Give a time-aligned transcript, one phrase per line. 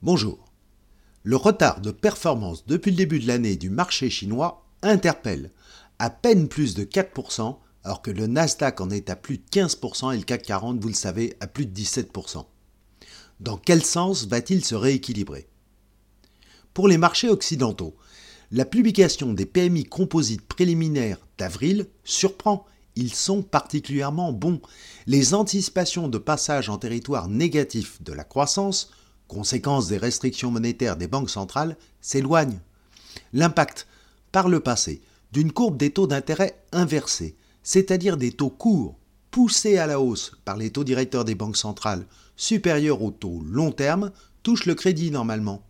[0.00, 0.38] Bonjour.
[1.24, 5.50] Le retard de performance depuis le début de l'année du marché chinois interpelle.
[5.98, 10.14] À peine plus de 4%, alors que le Nasdaq en est à plus de 15%
[10.14, 12.44] et le CAC 40, vous le savez, à plus de 17%.
[13.40, 15.48] Dans quel sens va-t-il se rééquilibrer?
[16.74, 17.96] Pour les marchés occidentaux,
[18.52, 22.66] la publication des PMI composites préliminaires d'avril surprend.
[22.94, 24.60] Ils sont particulièrement bons.
[25.08, 28.92] Les anticipations de passage en territoire négatif de la croissance,
[29.28, 32.60] conséquence des restrictions monétaires des banques centrales, s'éloignent.
[33.32, 33.86] L'impact,
[34.32, 35.00] par le passé,
[35.32, 38.96] d'une courbe des taux d'intérêt inversée, c'est-à-dire des taux courts
[39.30, 43.72] poussés à la hausse par les taux directeurs des banques centrales supérieurs aux taux long
[43.72, 45.62] terme, touche le crédit normalement.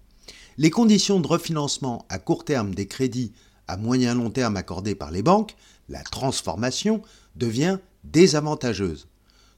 [0.59, 3.33] Les conditions de refinancement à court terme des crédits
[3.67, 5.57] à moyen long terme accordés par les banques,
[5.89, 7.03] la transformation,
[7.37, 9.09] devient désavantageuse,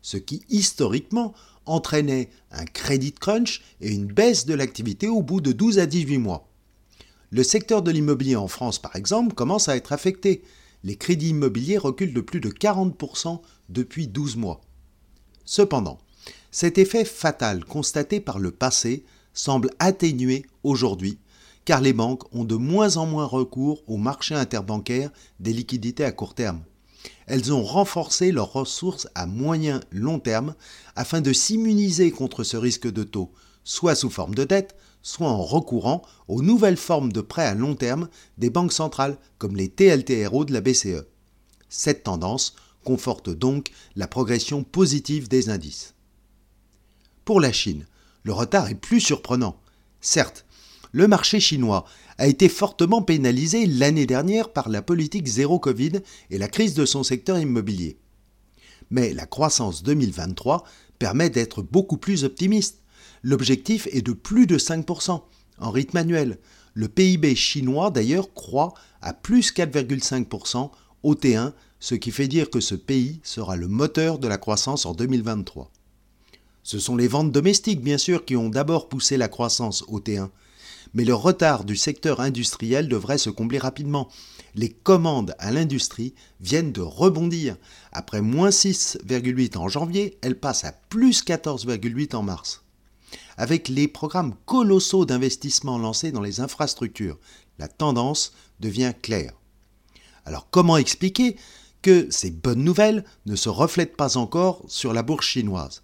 [0.02, 1.34] ce qui historiquement
[1.66, 6.18] entraînait un crédit crunch et une baisse de l'activité au bout de 12 à 18
[6.18, 6.48] mois.
[7.30, 10.42] Le secteur de l'immobilier en France, par exemple, commence à être affecté,
[10.82, 14.60] les crédits immobiliers reculent de plus de 40% depuis 12 mois.
[15.44, 15.98] Cependant,
[16.50, 21.18] cet effet fatal constaté par le passé semble atténué aujourd'hui,
[21.64, 26.12] car les banques ont de moins en moins recours au marché interbancaire des liquidités à
[26.12, 26.62] court terme.
[27.26, 30.54] Elles ont renforcé leurs ressources à moyen long terme
[30.96, 33.32] afin de s'immuniser contre ce risque de taux,
[33.64, 37.74] soit sous forme de dette, soit en recourant aux nouvelles formes de prêts à long
[37.74, 41.06] terme des banques centrales, comme les TLTRO de la BCE.
[41.68, 45.94] Cette tendance conforte donc la progression positive des indices.
[47.24, 47.86] Pour la Chine,
[48.22, 49.56] le retard est plus surprenant.
[50.00, 50.44] Certes,
[50.92, 51.84] le marché chinois
[52.18, 56.84] a été fortement pénalisé l'année dernière par la politique zéro Covid et la crise de
[56.84, 57.98] son secteur immobilier.
[58.90, 60.64] Mais la croissance 2023
[60.98, 62.82] permet d'être beaucoup plus optimiste.
[63.22, 65.22] L'objectif est de plus de 5%
[65.58, 66.38] en rythme annuel.
[66.74, 70.70] Le PIB chinois d'ailleurs croît à plus 4,5%
[71.02, 74.86] au T1, ce qui fait dire que ce pays sera le moteur de la croissance
[74.86, 75.70] en 2023.
[76.62, 80.28] Ce sont les ventes domestiques bien sûr qui ont d'abord poussé la croissance au T1,
[80.94, 84.08] mais le retard du secteur industriel devrait se combler rapidement.
[84.54, 87.56] Les commandes à l'industrie viennent de rebondir.
[87.92, 92.62] Après moins 6,8 en janvier, elles passent à plus 14,8 en mars
[93.36, 97.18] avec les programmes colossaux d'investissement lancés dans les infrastructures,
[97.58, 99.32] la tendance devient claire.
[100.26, 101.36] Alors comment expliquer
[101.82, 105.82] que ces bonnes nouvelles ne se reflètent pas encore sur la bourse chinoise?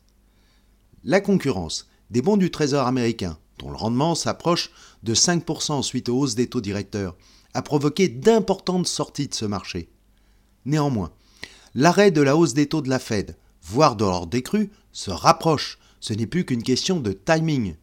[1.05, 4.71] La concurrence des bons du Trésor américain, dont le rendement s'approche
[5.03, 7.17] de 5% suite aux hausses des taux directeurs,
[7.55, 9.89] a provoqué d'importantes sorties de ce marché.
[10.65, 11.13] Néanmoins,
[11.75, 15.79] l'arrêt de la hausse des taux de la Fed, voire de leur décrue, se rapproche
[16.01, 17.77] ce n'est plus qu'une question de timing.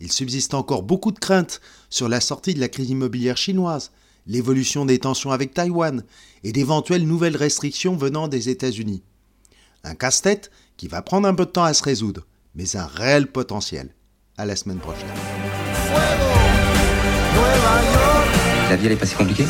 [0.00, 1.60] Il subsiste encore beaucoup de craintes
[1.90, 3.90] sur la sortie de la crise immobilière chinoise,
[4.26, 6.04] l'évolution des tensions avec Taïwan
[6.44, 9.02] et d'éventuelles nouvelles restrictions venant des États-Unis.
[9.84, 13.30] Un casse-tête qui va prendre un peu de temps à se résoudre, mais un réel
[13.30, 13.94] potentiel.
[14.38, 15.08] À la semaine prochaine.
[18.70, 19.46] La vie, elle est pas si compliquée?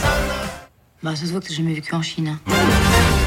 [1.03, 2.28] Bah, ça se voit que t'as jamais vécu en Chine.
[2.28, 3.17] hein.